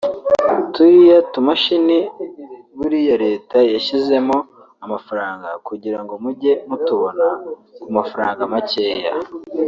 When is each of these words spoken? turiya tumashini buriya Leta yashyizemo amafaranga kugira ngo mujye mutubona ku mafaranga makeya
turiya 0.73 1.17
tumashini 1.33 1.97
buriya 2.77 3.15
Leta 3.25 3.57
yashyizemo 3.73 4.37
amafaranga 4.85 5.49
kugira 5.67 5.99
ngo 6.03 6.13
mujye 6.23 6.53
mutubona 6.69 7.25
ku 7.81 7.87
mafaranga 7.97 8.41
makeya 8.53 9.09